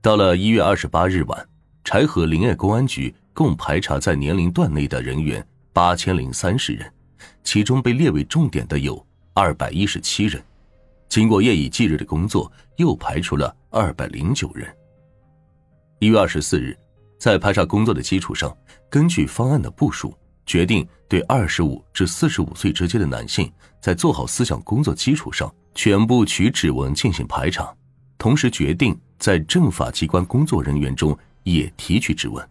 [0.00, 1.48] 到了一月二十八日晚，
[1.82, 6.88] 柴河林业公安局共排查在年龄段内的人员八千零三十人，
[7.42, 10.40] 其中被列为重点的有二百一十七人。
[11.08, 14.72] 经过夜以继日的工作，又排除了二百零九人。
[15.98, 16.78] 一月二十四日，
[17.18, 18.56] 在排查工作的基础上，
[18.88, 23.50] 根据方案的部署，决定对二十五至四十五岁之间的男性，
[23.82, 27.74] 在做好思想工作基础上，全部取指纹进行排查，
[28.16, 28.96] 同时决定。
[29.18, 32.48] 在政法机关工作人员中也提取指纹。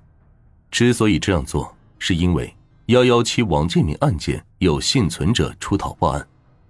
[0.69, 2.53] 之所以这样做，是因为
[2.87, 6.27] 幺幺七王建民案件有幸存者出逃报案，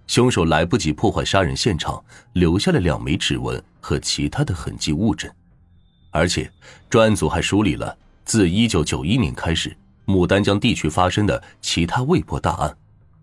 [0.08, 2.04] 凶手来不及破坏杀人现场，
[2.34, 5.30] 留下了两枚指纹和其他的痕迹物证。
[6.12, 6.50] 而且，
[6.90, 9.76] 专案组还梳理了自一九九一年开始
[10.06, 12.76] 牡丹江地区发生的其他未破大案，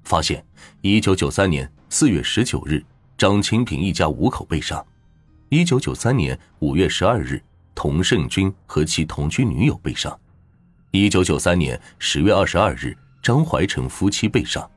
[0.03, 0.45] 发现
[0.83, 2.85] 一九九三年四月十九日，
[3.17, 4.85] 张清平一家五口被杀。
[5.55, 7.41] 一九九三年五月十二日，
[7.77, 10.13] 童胜军和其同居女友被杀。
[10.91, 14.69] 一九九三年十月二十二日，张怀成夫妻被杀。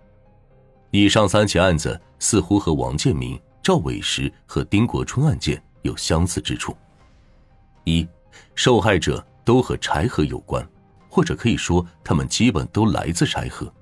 [0.92, 6.78] 以上三起案子似乎和王建民、赵伟石和丁国春案件有相似之处。
[7.84, 8.08] 一，
[8.54, 10.64] 受害者都和柴河有关，
[11.10, 13.74] 或者可以说他们基本都来自柴河。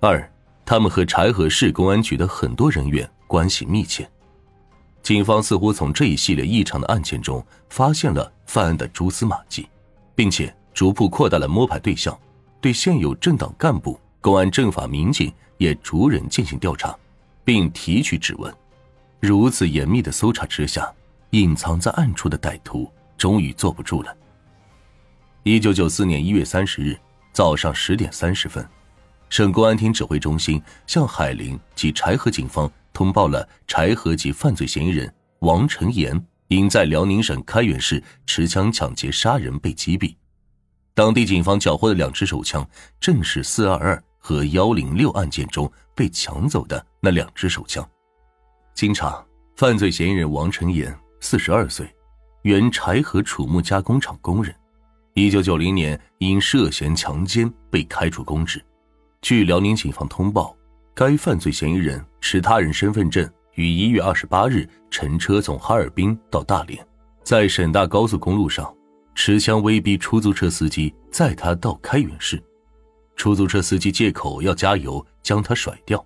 [0.00, 0.32] 二，
[0.64, 4.10] 他们和柴河市公安局的很多人员关系密切。
[5.08, 9.66] 警方似乎从这一系列异常的案件中发现了犯案的蛛丝马迹，
[10.14, 12.14] 并且逐步扩大了摸排对象，
[12.60, 16.94] 对现有政党干部、公安政法民警也逐人进行调查，
[17.42, 18.54] 并提取指纹。
[19.18, 20.92] 如此严密的搜查之下，
[21.30, 22.86] 隐藏在暗处的歹徒
[23.16, 24.14] 终于坐不住了。
[25.42, 26.94] 一九九四年一月三十日
[27.32, 28.62] 早上十点三十分，
[29.30, 32.70] 省公安厅指挥中心向海陵及柴河警方。
[32.92, 40.16] 通报了柴河及犯罪嫌疑人王成岩因在辽宁省开原市持枪抢劫杀人被击毙，
[40.94, 47.88] 当地警方缴获的两支手枪正是四二二和幺零六案件中被抢走的那两支手枪。
[48.74, 49.24] 经查，
[49.56, 51.88] 犯罪嫌疑人王成岩四十二岁，
[52.42, 54.54] 原柴河储木加工厂工人，
[55.14, 58.64] 一九九零年因涉嫌强奸被开除公职。
[59.20, 60.57] 据辽宁警方通报。
[60.98, 66.84] 该犯罪嫌疑人持他人身份证，于一月二十八日乘车从哈尔滨到大连，
[67.22, 68.74] 在沈大高速公路上
[69.14, 72.42] 持枪威逼出租车司机载他到开原市。
[73.14, 76.04] 出租车司机借口要加油，将他甩掉。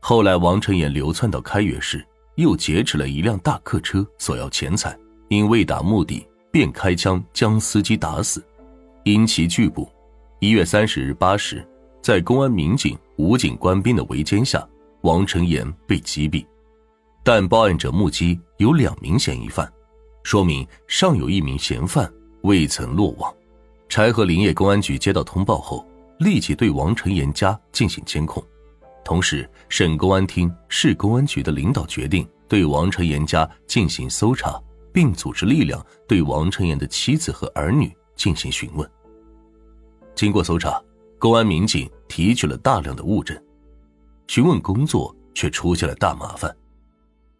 [0.00, 2.04] 后来，王成岩流窜到开原市，
[2.34, 4.98] 又劫持了一辆大客车，索要钱财。
[5.28, 8.44] 因未达目的，便开枪将司机打死。
[9.04, 9.88] 因其拒捕，
[10.40, 11.64] 一月三十日八时。
[12.02, 14.66] 在公安民警、武警官兵的围歼下，
[15.00, 16.44] 王成岩被击毙。
[17.24, 19.70] 但报案者目击有两名嫌疑犯，
[20.22, 22.12] 说明尚有一名嫌犯
[22.42, 23.34] 未曾落网。
[23.88, 25.86] 柴河林业公安局接到通报后，
[26.18, 28.44] 立即对王成岩家进行监控。
[29.04, 34.60] 同时，省公安厅、市公安局的领导决定对王成岩家进行搜查，
[34.92, 38.88] 并组织力量对王成岩的妻子和儿女进行询问。
[40.14, 40.80] 经过搜查。
[41.18, 43.38] 公安民警提取了大量的物证，
[44.26, 46.50] 询问工作却出现了大麻烦。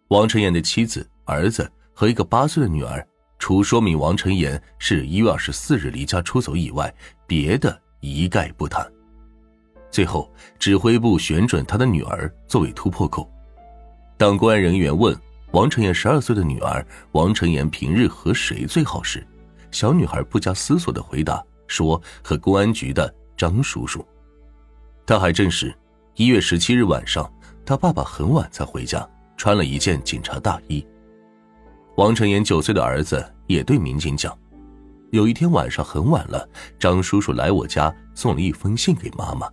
[0.08, 3.02] 王成岩的妻子、儿子和一个八岁的女儿，
[3.38, 6.94] 除说明王成岩是一月二十四日离家出走以外，
[7.26, 8.86] 别的一概不谈。
[9.90, 13.26] 最后，指挥部选准他的女儿作为突破口。
[14.18, 15.18] 当公安人员问
[15.52, 19.26] 王成岩十二岁的女儿王成岩平日和谁最好时，
[19.70, 24.02] 小女孩不加思索的回答说：“和公安局的。”张叔叔，
[25.06, 25.72] 他还证实，
[26.16, 27.32] 一月十七日晚上，
[27.64, 30.84] 他爸爸很晚才回家，穿了一件警察大衣。
[31.94, 34.36] 王成岩九岁的儿子也对民警讲，
[35.12, 39.48] 有一天晚上很晚了，张叔叔来我家送了一封信给妈妈。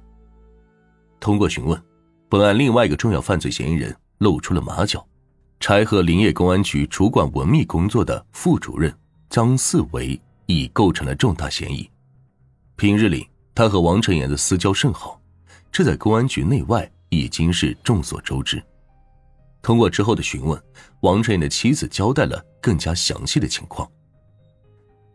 [1.19, 1.79] 通过询问，
[2.27, 5.05] 本案另外一个重要犯罪嫌疑人露出了马脚，
[5.59, 8.91] 柴河林业公安局主管文秘工作的副主任
[9.29, 11.87] 张四维已构成了重大嫌疑。
[12.75, 13.27] 平日里。
[13.55, 15.21] 他和王成岩的私交甚好，
[15.73, 18.63] 这在公安局内外已经是众所周知。
[19.59, 20.61] 通过之后的询问，
[20.99, 23.89] 王成岩的妻子交代了更加详细的情况。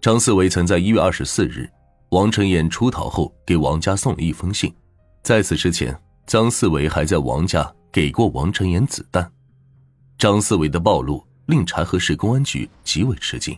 [0.00, 1.70] 张四维曾在一月二十四日，
[2.08, 4.74] 王成岩出逃后给王家送了一封信，
[5.22, 5.96] 在此之前，
[6.26, 9.30] 张四维还在王家给过王成岩子弹。
[10.18, 13.56] 张四维的暴露令柴河市公安局极为吃惊。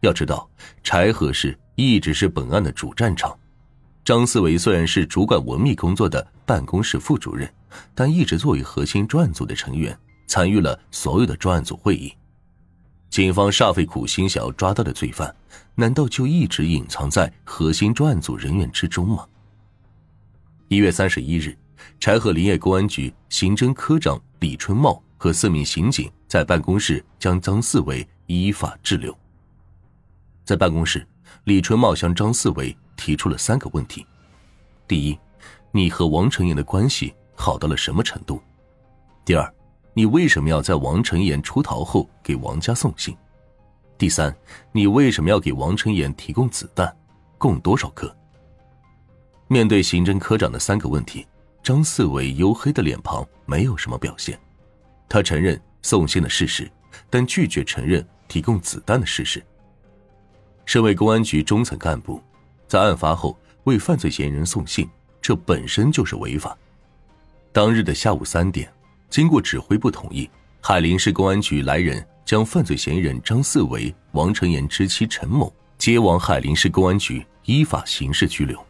[0.00, 0.50] 要知道，
[0.82, 3.38] 柴河市一直是本案的主战场。
[4.08, 7.46] 张思维虽然是主管文秘工作的办公室副主任，
[7.94, 9.94] 但一直作为核心专案组的成员，
[10.26, 12.14] 参与了所有的专案组会议。
[13.10, 15.36] 警方煞费苦心想要抓到的罪犯，
[15.74, 19.26] 难道就一直隐藏在核心专案组人员之中吗？
[20.68, 21.54] 一月三十一日，
[22.00, 29.14] 柴河林业公安局刑侦科长李春茂和四名刑警在办公室将张四伟依法滞留。
[30.46, 31.06] 在办公室，
[31.44, 34.06] 李春茂向张四维提出了三个问题：
[34.86, 35.18] 第一，
[35.70, 38.42] 你和王成岩的关系好到了什么程度？
[39.24, 39.54] 第二，
[39.94, 43.16] 你为什么要在王成岩出逃后给王家送信？
[43.96, 44.34] 第三，
[44.72, 46.94] 你为什么要给王成岩提供子弹？
[47.36, 48.14] 共多少颗？
[49.46, 51.26] 面对刑侦科长的三个问题，
[51.62, 54.38] 张四伟黝黑的脸庞没有什么表现。
[55.08, 56.70] 他承认送信的事实，
[57.08, 59.44] 但拒绝承认提供子弹的事实。
[60.68, 62.22] 身为公安局中层干部，
[62.66, 63.34] 在案发后
[63.64, 64.86] 为犯罪嫌疑人送信，
[65.18, 66.54] 这本身就是违法。
[67.54, 68.70] 当日的下午三点，
[69.08, 70.28] 经过指挥部同意，
[70.60, 78.62] 海林市公安局来人将犯罪嫌疑人张四维、王成岩之妻陈某接往海林市公安局依法刑事拘留。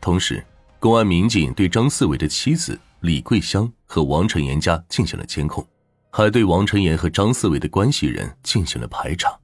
[0.00, 0.42] 同时，
[0.78, 5.62] 公安民警对张四维的妻子李桂香和王成岩家进行了监控，
[6.08, 9.38] 还对王成岩和张四维的关系人进行了排查。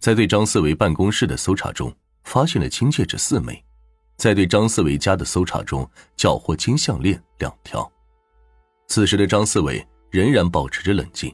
[0.00, 1.94] 在对张思维办公室的搜查中，
[2.24, 3.54] 发现了金戒指四枚；
[4.16, 7.90] 在对张思维家的搜查中，缴获金项链两条。
[8.88, 11.32] 此时的张思维仍然保持着冷静，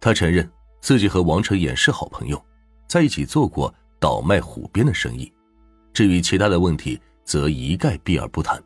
[0.00, 0.48] 他承认
[0.80, 2.40] 自己和王成岩是好朋友，
[2.88, 5.30] 在一起做过倒卖虎鞭的生意。
[5.92, 8.62] 至于其他的问题，则一概避而不谈。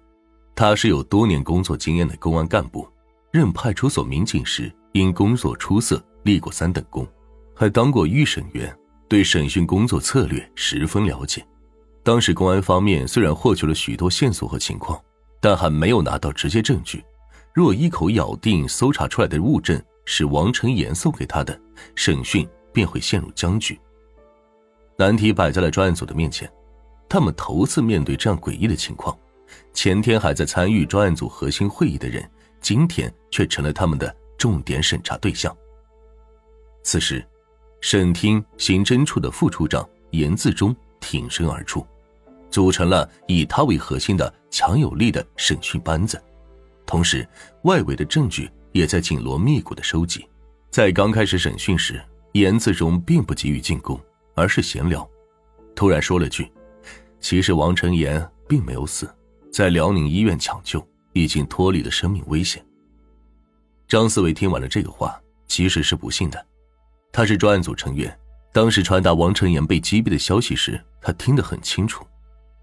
[0.55, 2.87] 他是有多年工作经验的公安干部，
[3.33, 7.09] 任派出所民警时因工作出色立过三等功，
[7.55, 8.77] 还当过预审员，
[9.09, 11.45] 对审讯工作策略十分了解。
[12.03, 15.01] 当时公安方面虽然获取了许多线索和情况，
[15.41, 17.05] 但还没有拿到直接证据。
[17.55, 21.59] 若一口咬定搜查出来的物证是王成岩送给他的，
[21.95, 23.79] 审讯便会陷入僵局。
[24.97, 26.51] 难题摆在了专案组的面前。
[27.09, 29.17] 他们头次面对这样诡异的情况，
[29.73, 32.29] 前天还在参与专案组核心会议的人，
[32.61, 35.57] 今天却成了他们的重点审查对象。
[36.83, 37.27] 此时，
[37.81, 41.87] 审厅刑侦处的副处长严自忠挺身而出，
[42.51, 46.21] 组成了以他为核心的强有力的审讯班子，
[46.85, 47.27] 同时，
[47.63, 50.27] 外围的证据也在紧锣密鼓的收集。
[50.71, 52.03] 在刚开始审讯时，
[52.33, 53.99] 严自忠并不急于进攻，
[54.35, 55.09] 而是闲聊，
[55.75, 56.51] 突然说了句。
[57.21, 59.13] 其实王成岩并没有死，
[59.51, 62.65] 在辽宁医院抢救，已经脱离了生命危险。
[63.89, 66.47] 张思伟听完了这个话，其实是不信的。
[67.13, 68.17] 他是专案组成员，
[68.53, 72.07] 当时传达王成岩被击毙的消息时，他听得很清楚。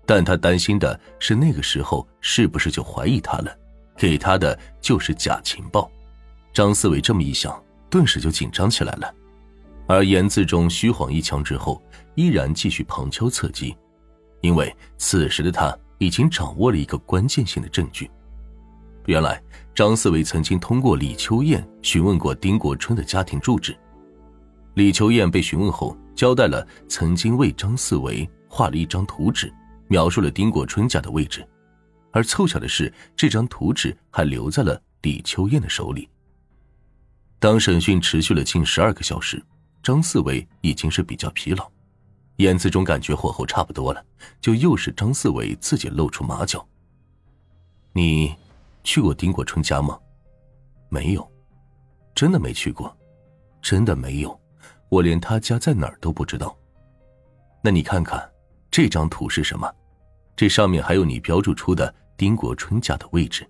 [0.05, 3.57] 但他担心的是，那个时候是不是就怀疑他了，
[3.97, 5.89] 给他的就是假情报。
[6.53, 7.59] 张思维这么一想，
[7.89, 9.13] 顿时就紧张起来了。
[9.87, 11.81] 而严自忠虚晃一枪之后，
[12.13, 13.75] 依然继续旁敲侧击。
[14.41, 18.09] 因为此时的他已经掌握了一个关键性的证据，
[19.07, 19.41] 原来
[19.73, 23.75] 张思维曾经通过李秋燕询问过丁国春的家庭住址。
[24.75, 29.51] 李秋燕被询问后，交代了曾经为张四维画了一张图纸，
[29.87, 31.45] 描述了丁国春家的位置。
[32.11, 36.09] 而凑巧的是，这张图纸还留在了李秋燕的手里。
[37.39, 39.41] 当审讯持续了近十二个小时，
[39.81, 41.69] 张四维已经是比较疲劳。
[42.37, 44.05] 严自忠感觉火候差不多了，
[44.41, 46.65] 就又是张四维自己露出马脚。
[47.93, 48.35] 你
[48.83, 49.97] 去过丁国春家吗？
[50.89, 51.25] 没有，
[52.13, 52.93] 真的没去过，
[53.61, 54.37] 真的没有，
[54.89, 56.55] 我连他家在哪儿都不知道。
[57.61, 58.29] 那你看看
[58.69, 59.71] 这张图是什么？
[60.35, 63.49] 这上面还有你标注出的丁国春家的位置。